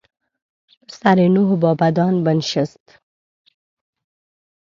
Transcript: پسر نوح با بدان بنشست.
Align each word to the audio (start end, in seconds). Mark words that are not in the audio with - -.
پسر 0.87 1.27
نوح 1.27 1.59
با 1.59 1.75
بدان 1.79 2.23
بنشست. 2.23 2.99